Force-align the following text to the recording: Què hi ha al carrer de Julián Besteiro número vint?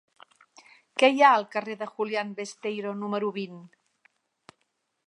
Què 1.01 1.09
hi 1.15 1.21
ha 1.25 1.29
al 1.39 1.45
carrer 1.57 1.75
de 1.83 1.89
Julián 1.93 2.33
Besteiro 2.41 2.95
número 3.05 3.31
vint? 3.39 3.63